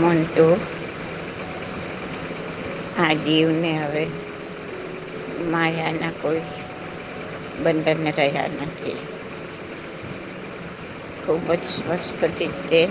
મોન્ટુ. 0.00 0.60
આ 2.98 3.12
જીવને 3.12 3.78
હવે 3.78 4.06
માયાના 5.50 6.10
કોઈ 6.22 6.40
બંધન 7.62 8.12
રહ્યા 8.12 8.48
નથી. 8.48 8.96
ખૂબ 11.26 11.52
જ 11.52 11.62
સ્વસ્થ 11.62 12.24
ચિત્તે 12.24 12.88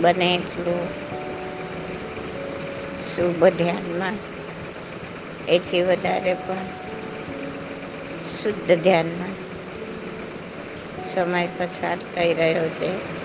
બને 0.00 0.34
એટલું 0.34 0.88
શુભ 3.16 3.44
ધ્યાનમાં. 3.44 4.14
એથી 5.48 5.82
વધારે 5.82 6.34
પણ 6.34 6.56
શુદ્ધ 8.42 8.82
ધ્યાનમાં 8.82 9.34
સમય 11.14 11.48
પસાર 11.58 11.98
થઈ 12.14 12.34
રહ્યો 12.34 12.68
છે. 12.68 13.23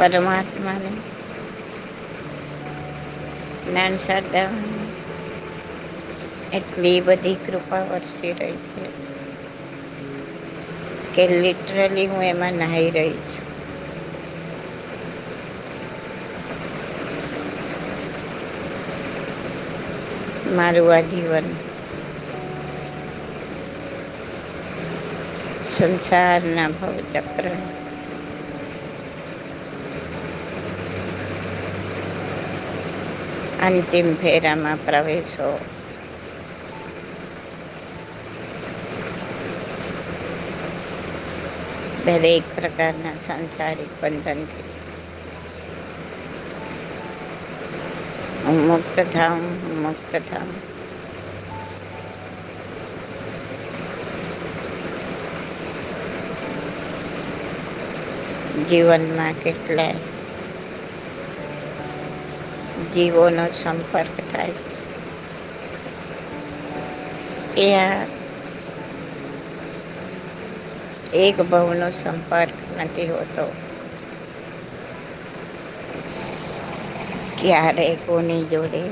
પરમાત્માને. 0.00 0.90
જ્ઞાન 3.64 3.96
શારદામાં 3.96 4.86
એટલી 6.52 7.00
બધી 7.00 7.34
કૃપા 7.34 7.80
વરસી 7.82 8.32
રહી 8.32 8.56
છે 8.68 8.86
કે 11.14 11.40
લિટરલી 11.42 12.06
હું 12.06 12.24
એમાં 12.24 12.54
નાહી 12.54 12.90
રહી 12.90 13.18
છું. 13.26 13.44
મારું 20.56 20.94
આ 20.94 21.00
જીવન 21.00 21.50
સંસારના 25.76 26.68
ભવચક્ર 26.68 27.46
અંતિમ 33.60 34.08
ફેરામાં 34.14 34.78
પ્રવેશો. 34.84 35.48
દરેક 41.98 42.44
પ્રકારના 42.54 43.16
સાંસારિક 43.16 43.90
બંધનથી. 44.00 44.68
હું 48.44 48.58
મુક્ત 48.68 48.96
થાઉં, 49.12 49.42
હું 49.62 49.76
મુક્ત 49.82 50.16
થાઉં. 50.30 50.52
જીવનમાં 58.68 59.34
કેટલાય 59.34 59.98
જીવોનો 62.92 63.44
સંપર્ક 63.54 64.14
થાય. 64.28 64.58
એ 67.56 67.74
આ 67.76 68.06
એક 71.18 71.36
ભાવનો 71.48 71.88
સંપર્ક 71.94 72.54
નથી 72.78 73.10
હોતો. 73.10 73.44
ક્યારે 77.38 77.86
કોની 78.02 78.44
જોડે 78.46 78.82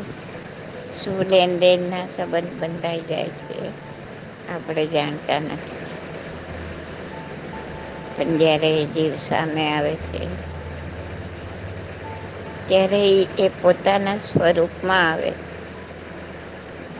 શું 0.93 1.19
લેન 1.31 1.53
દેનના 1.61 2.07
સંબંધ 2.09 2.53
બંધાઈ 2.61 3.07
જાય 3.07 3.33
છે, 3.41 3.57
આપણે 4.49 4.85
જાણતા 4.89 5.41
નથી. 5.47 5.83
પણ 8.15 8.33
જ્યારે 8.39 8.71
જીવ 8.93 9.13
સામે 9.23 9.65
આવે 9.71 9.95
છે 10.05 10.21
ત્યારે 12.69 13.03
એ 13.39 13.57
પોતાના 13.59 14.19
સ્વરૂપમાં 14.25 14.73
આવે 15.07 15.31
છે. 15.35 15.49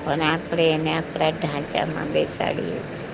પણ 0.03 0.23
આપણે 0.25 0.65
એને 0.73 0.91
આપણા 0.95 1.33
ઢાંચામાં 1.35 2.13
બેસાડીએ 2.13 2.81
છીએ. 2.89 3.07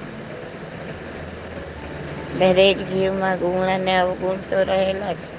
દરેક 2.39 2.79
જીવમાં 2.89 3.39
ગુણ 3.41 3.69
અને 3.71 3.93
અવગુણ 4.01 4.41
તો 4.45 4.59
રહેલા 4.67 5.17
છે 5.17 5.31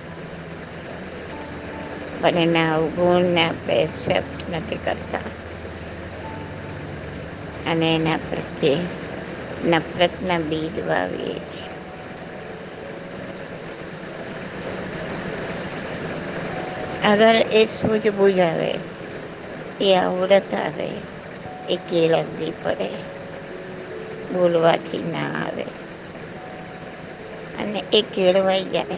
પણ 2.20 2.40
એના 2.46 2.72
અવગુણને 2.75 3.42
આપણે 3.44 3.75
એક્સેપ્ટ 3.84 4.40
નથી 4.52 4.81
કરતા. 4.81 5.28
અને 7.66 7.88
એના 7.96 8.24
પ્રત્યે 8.25 8.80
નફરતના 9.70 10.46
બીજ 10.48 10.75
વાવીએ 10.84 11.38
છીએ. 11.48 11.75
અગર 17.06 17.36
એ 17.52 17.62
સૂઝબૂઝ 17.68 18.40
આવે 18.42 18.72
એ 19.82 19.90
આવડત 19.96 20.52
આવે 20.58 20.88
એ 21.70 21.76
કેળવવી 21.88 22.54
પડે 22.62 22.90
બોલવાથી 24.34 25.04
ના 25.08 25.32
આવે 25.42 25.66
અને 27.60 27.80
એ 27.92 28.02
કેળવાઈ 28.14 28.66
જાય 28.70 28.98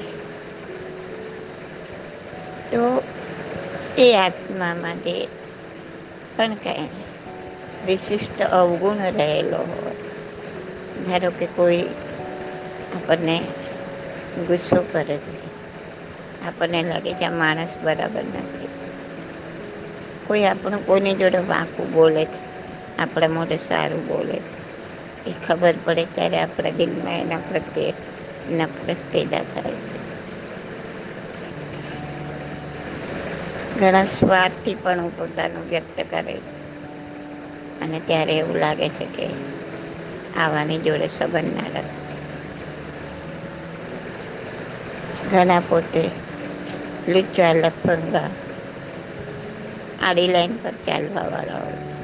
તો 2.72 2.84
એ 3.98 4.08
આત્મામાં 4.16 5.00
જે 5.04 5.16
પણ 6.36 6.56
કંઈ 6.58 6.90
વિશિષ્ટ 7.86 8.40
અવગુણ 8.52 9.02
રહેલો 9.12 9.60
હોય 9.70 9.94
ધારો 11.04 11.30
કે 11.32 11.46
કોઈ 11.56 11.84
આપણને 12.96 13.36
ગુસ્સો 14.48 14.80
કરે 14.92 15.18
છે 15.18 15.34
આપણને 16.48 16.80
લાગે 16.86 17.12
છે 17.16 17.26
આ 17.26 17.38
માણસ 17.40 17.74
બરાબર 17.82 18.26
નથી. 18.36 18.72
કોઈ 20.26 20.44
આપણું, 20.46 20.84
કોઈની 20.84 21.16
જોડે 21.18 21.40
વાંકું 21.48 21.88
બોલે 21.92 22.24
છે. 22.28 22.40
આપણા 22.98 23.30
મોઢે 23.32 23.58
સારું 23.60 24.04
બોલે 24.06 24.38
છે. 24.42 24.56
એ 25.26 25.34
ખબર 25.42 25.76
પડે 25.82 26.04
ત્યારે 26.12 26.38
આપણા 26.40 26.78
દિલમાં 26.78 27.22
એના 27.22 27.46
પ્રત્યે 27.46 27.92
નફરત 28.58 29.02
પેદા 29.10 29.46
થાય 29.48 29.78
છે. 29.82 29.98
ઘણા 33.76 34.08
સ્વાર્થી 34.12 34.76
પણ 34.80 35.10
પોતાનું 35.16 35.66
વ્યક્ત 35.70 35.98
કરે 36.08 36.36
છે. 36.42 36.54
અને 37.82 38.00
ત્યારે 38.02 38.34
એવું 38.36 38.60
લાગે 38.60 38.88
છે 38.92 39.06
કે 39.10 39.26
આવાની 40.34 40.80
જોડે 40.82 41.08
સંબંધ 41.10 41.52
ના 41.52 41.70
રાખે. 41.74 42.16
ઘણા 45.30 45.62
પોતે 45.64 46.02
લુચ્ચા 47.08 47.54
લફંગા 47.56 48.30
આડી 50.00 50.28
લાઈન 50.30 50.56
પર 50.60 50.76
ચાલવા 50.84 51.28
વાળા 51.30 51.62
હોય 51.62 51.84
છે. 51.90 52.00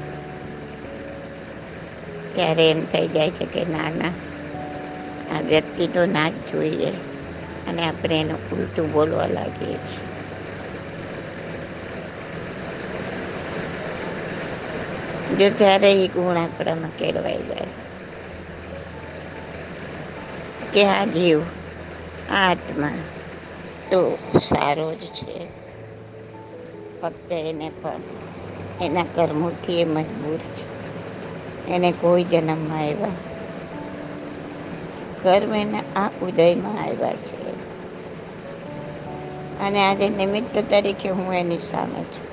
ત્યારે 2.34 2.64
એમ 2.66 2.80
થઈ 2.86 3.08
જાય 3.08 3.32
છે 3.32 3.46
કે 3.52 3.62
ના 3.66 3.90
ના, 3.92 4.14
આ 5.28 5.42
વ્યક્તિ 5.44 5.84
તો 5.88 6.02
ના 6.06 6.28
જ 6.32 6.46
જોઈએ 6.48 6.90
અને 7.66 7.82
આપણે 7.84 8.16
એનું 8.20 8.42
ઉલટું 8.52 8.88
બોલવા 8.92 9.28
લાગીએ 9.30 9.78
છીએ. 9.80 10.08
જો 15.28 15.46
ત્યારે 15.54 15.90
એ 15.96 16.12
ગુણ 16.14 16.38
આપણામાં 16.40 16.94
કેળવાઈ 16.94 17.44
જાય. 17.48 17.72
કે 20.72 20.82
આ 20.90 21.04
જીવ, 21.12 21.40
આ 22.28 22.44
આત્મા 22.46 22.98
તો 23.94 24.02
સારો 24.40 24.94
જ 24.94 25.02
છે. 25.12 25.36
ફક્ત 27.02 27.32
એને 27.42 27.68
પણ, 27.80 28.02
એના 28.80 29.04
કર્મોથી 29.14 29.80
એ 29.80 29.84
મજબૂર 29.84 30.40
છે. 30.54 30.64
એને 31.66 31.92
કોઈ 31.92 32.24
જન્મમાં 32.24 32.78
આવ્યા. 32.80 33.16
કર્મ 35.22 35.54
એના 35.54 35.84
આ 35.96 36.10
ઉદયમાં 36.20 36.82
આવ્યા 36.82 37.16
છે. 37.16 37.36
અને 39.58 39.80
આજે 39.84 40.08
નિમિત્ત 40.10 40.58
તરીકે 40.70 41.08
હું 41.08 41.34
એની 41.34 41.58
સામે 41.58 42.02
છું. 42.04 42.26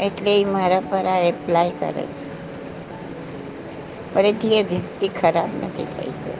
એટલે 0.00 0.40
એ 0.40 0.44
મારા 0.44 0.80
પર 0.80 1.06
આ 1.06 1.18
એપ્લાય 1.24 1.70
કરે 1.70 2.02
છે. 2.06 2.26
એથી 4.28 4.54
એ 4.54 4.62
વ્યક્તિ 4.62 5.08
ખરાબ 5.08 5.50
નથી 5.64 5.84
થઈ 5.84 6.12
ગઈ 6.20 6.38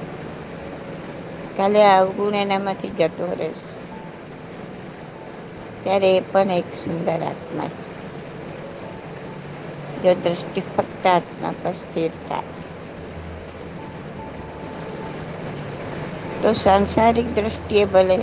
કાલે 1.56 1.84
અવગુણ 1.94 2.34
એનામાંથી 2.34 2.88
જતો 2.90 3.26
રહેશે. 3.38 3.68
ત્યારે 5.82 6.10
એ 6.16 6.22
પણ 6.28 6.50
એક 6.52 6.68
સુંદર 6.74 7.20
આત્મા 7.22 7.70
છે. 7.70 7.82
જો 10.02 10.12
દ્રષ્ટિ 10.16 10.60
ફક્ત 10.68 11.04
આત્મા 11.06 11.54
પર 11.62 11.74
સ્થિર 11.74 12.12
થાય. 12.22 12.54
તો 16.42 16.54
સાંસારિક 16.54 17.28
દ્રષ્ટિએ 17.34 17.84
ભલે 17.86 18.16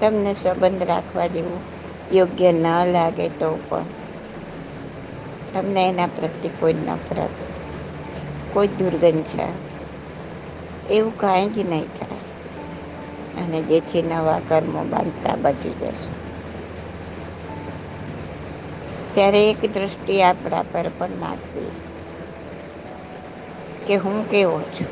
તમને 0.00 0.32
સંબંધ 0.34 0.82
રાખવા 0.82 1.26
જેવું 1.26 1.62
યોગ્ય 2.10 2.50
ન 2.54 2.64
લાગે 2.92 3.26
તો 3.38 3.48
પણ 3.68 3.88
તમને 5.52 5.82
એના 5.88 6.06
પ્રત્યે 6.08 6.52
કોઈ 6.58 6.76
નફરત, 6.86 7.36
કોઈ 8.52 8.70
દુર્ગંધ 8.78 9.28
છે 9.28 9.44
એવું 10.88 11.14
કાંઈ 11.16 11.48
જ 11.48 11.64
નહીં 11.64 11.90
થાય. 11.92 12.18
અને 13.36 13.58
જેથી 13.68 14.04
નવા 14.04 14.46
કર્મો 14.48 14.80
બાંધતા 14.86 15.36
બચી 15.42 15.74
જશે. 15.80 16.10
ત્યારે 19.14 19.40
એક 19.44 19.60
દ્રષ્ટિ 19.72 20.14
આપણા 20.22 20.68
પર 20.70 20.86
પણ 20.96 21.14
નાખવી 21.20 21.72
કે 23.86 23.96
હું 23.98 24.18
કેવો 24.26 24.58
છું? 24.70 24.90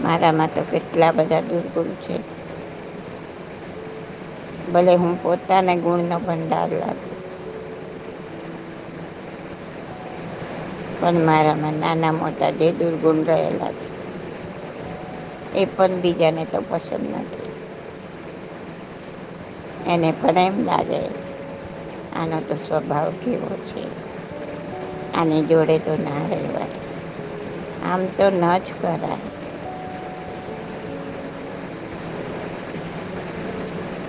મારામાં 0.00 0.52
તો 0.52 0.62
કેટલા 0.66 1.12
બધા 1.14 1.46
દુર્ગુણ 1.48 1.90
છે. 2.00 2.16
ભલે 4.68 4.94
હું 4.96 5.14
પોતાને 5.18 5.74
ગુણનો 5.80 6.16
ભંડાર 6.20 6.70
લાગુ, 6.74 7.10
પણ 10.98 11.18
મારામાં 11.22 11.76
નાના 11.80 12.12
મોટા 12.14 12.50
જે 12.58 12.68
દુર્ગુણ 12.78 13.20
રહેલા 13.26 13.72
છે 13.74 13.86
એ 15.56 15.72
પણ 15.72 15.94
બીજાને 16.02 16.44
તો 16.46 16.58
પસંદ 16.68 17.04
નથી. 17.16 17.50
એને 19.84 20.10
પણ 20.12 20.38
એમ 20.42 20.56
લાગે, 20.66 21.02
આનો 22.12 22.38
તો 22.46 22.54
સ્વભાવ 22.58 23.08
કેવો 23.20 23.52
છે? 23.66 23.82
આની 25.14 25.42
જોડે 25.44 25.76
તો 25.78 25.92
ના 25.98 26.22
રહેવાય. 26.30 26.80
આમ 27.82 28.02
તો 28.16 28.26
ન 28.32 28.54
જ 28.56 28.74
કરાય. 28.78 29.28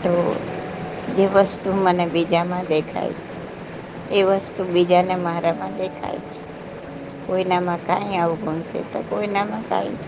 તો 0.04 0.14
જે 1.08 1.26
વસ્તુ 1.36 1.70
મને 1.76 2.06
બીજામાં 2.08 2.66
દેખાય 2.68 3.16
છે, 3.22 3.36
એ 4.10 4.24
વસ્તુ 4.30 4.62
બીજાને 4.66 5.16
મારામાં 5.18 5.74
દેખાય 5.76 6.22
છે. 6.24 6.40
કોઈનામાં 7.28 7.82
કાંઈ 7.84 8.20
અવગુણ 8.20 8.62
છે 8.64 8.80
તો 8.92 9.00
કોઈનામાં 9.04 9.66
કાંઈ 9.66 10.00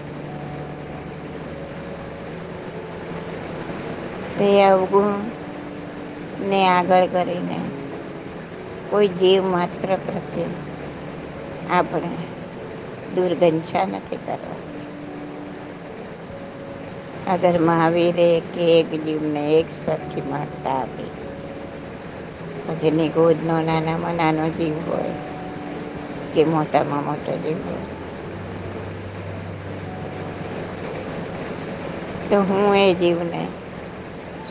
તે 4.39 4.47
અવગુણને 4.65 5.29
આગળ 6.69 7.05
કરીને 7.13 7.57
કોઈ 8.89 9.09
જીવ 9.15 9.43
માત્ર 9.47 9.89
પ્રત્યે 10.03 10.51
આપણે 11.69 12.11
દુર્ગંછા 13.13 13.85
નથી 13.91 14.21
કરવા. 14.25 14.59
અગર 17.27 17.55
મહાવીરે 17.61 18.25
કે 18.49 18.63
એક 18.75 18.89
જીવને 19.03 19.41
એક 19.57 19.67
સરખી 19.77 20.27
મહત્તા 20.27 20.77
આપી 20.77 21.11
પછીની 22.65 23.09
ગોદનો 23.11 23.55
નાનામાં 23.61 24.17
નાનો 24.17 24.45
જીવ 24.53 24.75
હોય 24.85 25.15
કે 26.31 26.41
મોટામાં 26.47 27.05
મોટો 27.05 27.31
જીવ 27.39 27.59
હોય, 27.65 27.85
તો 32.29 32.37
હું 32.43 32.75
એ 32.77 32.93
જીવને 32.95 33.41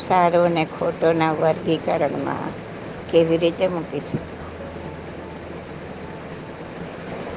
સારો 0.00 0.40
અને 0.44 0.64
ખોટોના 0.72 1.38
વર્ગીકરણમાં 1.40 2.52
કેવી 3.08 3.38
રીતે 3.38 3.66
મૂકી 3.70 4.02
શકું? 4.02 4.26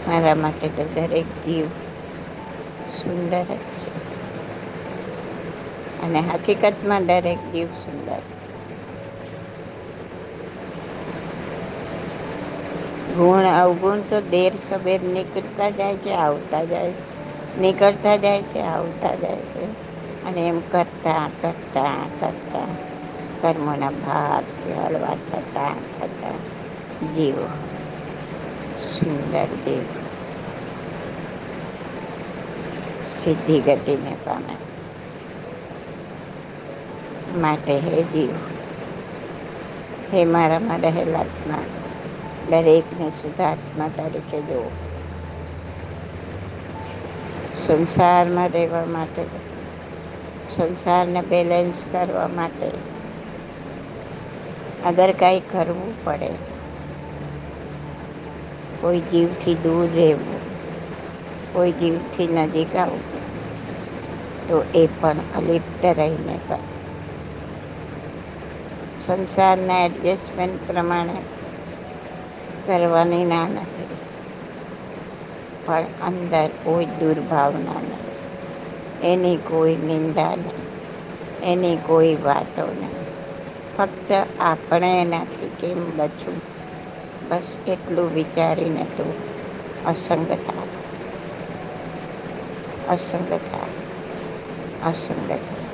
મારા 0.06 0.36
માટે 0.38 0.68
તો 0.72 0.84
દરેક 0.96 1.28
જીવ 1.44 1.68
સુંદર 2.94 3.48
જ 3.50 3.74
છે. 3.74 3.90
અને 6.04 6.20
હકીકતમાં 6.28 7.04
દરેક 7.10 7.40
જીવ 7.52 7.70
સુંદર 7.78 8.22
છે. 8.28 8.44
ગુણ, 13.16 13.46
અવગુણ 13.56 14.02
તો 14.06 14.18
દેર 14.30 14.54
સબેર 14.60 15.02
નીકળતા 15.10 15.70
જાય 15.74 15.98
છે, 16.00 16.12
આવતા 16.18 16.64
જાય, 16.66 16.94
નીકળતા 17.58 18.18
જાય 18.20 18.42
છે, 18.46 18.60
આવતા 18.70 19.16
જાય 19.18 19.44
છે. 19.52 19.64
અને 20.26 20.48
એમ 20.48 20.62
કરતા 20.72 21.30
કરતા 21.42 22.06
કરતા 22.20 22.68
કર્મોના 23.42 23.92
ભારથી 23.92 24.74
હળવા 24.74 25.18
થતા 25.30 25.74
થતા 26.00 26.38
જીવો 27.14 27.48
સુંદર 28.80 29.48
જીવ 29.66 29.84
સિદ્ધિ 33.14 33.60
ગતિને 33.60 34.16
પામે. 34.26 34.56
માટે 37.36 37.80
હે 37.80 38.04
જીવ, 38.04 38.36
હે 40.14 40.26
મારામાં 40.26 40.80
રહેલા 40.80 41.20
આત્મા, 41.20 41.64
દરેકને 42.50 43.10
શુદ્ધાત્મા 43.10 43.88
તરીકે 43.88 44.42
જોવો. 44.42 44.72
સંસારમાં 47.68 48.50
રહેવા 48.50 48.86
માટે 48.86 49.22
સંસારને 50.56 51.22
બેલેન્સ 51.22 51.84
કરવા 51.92 52.28
માટે 52.28 52.70
અગર 54.86 55.12
કાંઈ 55.12 55.40
કરવું 55.40 56.06
પડે, 56.06 56.30
કોઈ 58.82 59.00
જીવથી 59.00 59.56
દૂર 59.56 59.88
રહેવું, 59.96 60.42
કોઈ 61.54 61.72
જીવથી 61.72 62.28
નજીક 62.28 62.76
આવવું, 62.76 63.22
તો 64.48 64.64
એ 64.76 64.88
પણ 65.02 65.18
અલિપ્ત 65.36 65.86
રહીને 65.86 66.38
કર. 66.50 66.64
સંસારના 69.06 69.86
એડજસ્ટમેન્ટ 69.86 70.68
પ્રમાણે 70.68 71.18
કરવાની 72.68 73.26
ના 73.26 73.48
નથી, 73.48 73.98
પણ 75.66 75.86
અંદર 76.08 76.50
કોઈ 76.64 76.86
દુર્ભાવના 76.86 77.82
નહીં 77.82 78.11
એની 79.02 79.38
કોઈ 79.38 79.76
નિંદા 79.76 80.36
નહીં, 80.36 80.68
એની 81.44 81.78
કોઈ 81.78 82.16
વાતો 82.16 82.66
નહીં. 82.68 83.06
ફક્ત 83.78 84.12
આપણે 84.40 85.02
એનાથી 85.02 85.52
કેમ 85.60 85.98
બચવું? 85.98 86.42
બસ 87.30 87.58
એટલું 87.68 88.14
વિચારીને 88.14 88.86
તું 88.98 89.14
અસંગ 89.86 90.28
થા 90.28 90.64
અસંગ 92.88 93.30
થા 93.30 93.68
અસંગ 94.84 95.28
થા 95.28 95.71